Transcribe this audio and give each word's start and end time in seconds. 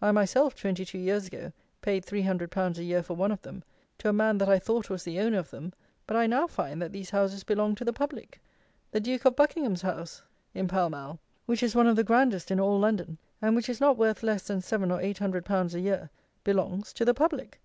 I 0.00 0.12
myself, 0.12 0.54
twenty 0.54 0.84
two 0.84 0.98
years 0.98 1.26
ago, 1.26 1.50
paid 1.80 2.04
three 2.04 2.22
hundred 2.22 2.52
pounds 2.52 2.78
a 2.78 2.84
year 2.84 3.02
for 3.02 3.14
one 3.16 3.32
of 3.32 3.42
them, 3.42 3.64
to 3.98 4.08
a 4.08 4.12
man 4.12 4.38
that 4.38 4.48
I 4.48 4.60
thought 4.60 4.88
was 4.88 5.02
the 5.02 5.18
owner 5.18 5.38
of 5.38 5.50
them; 5.50 5.72
but 6.06 6.16
I 6.16 6.28
now 6.28 6.46
find 6.46 6.80
that 6.80 6.92
these 6.92 7.10
houses 7.10 7.42
belong 7.42 7.74
to 7.74 7.84
the 7.84 7.92
public. 7.92 8.40
The 8.92 9.00
Duke 9.00 9.24
of 9.24 9.34
Buckingham's 9.34 9.82
house 9.82 10.22
in 10.54 10.68
Pall 10.68 10.88
Mall, 10.90 11.18
which 11.46 11.64
is 11.64 11.74
one 11.74 11.88
of 11.88 11.96
the 11.96 12.04
grandest 12.04 12.52
in 12.52 12.60
all 12.60 12.78
London, 12.78 13.18
and 13.40 13.56
which 13.56 13.68
is 13.68 13.80
not 13.80 13.98
worth 13.98 14.22
less 14.22 14.46
than 14.46 14.60
seven 14.60 14.92
or 14.92 15.00
eight 15.00 15.18
hundred 15.18 15.44
pounds 15.44 15.74
a 15.74 15.80
year, 15.80 16.10
belongs 16.44 16.92
to 16.92 17.04
the 17.04 17.12
public. 17.12 17.58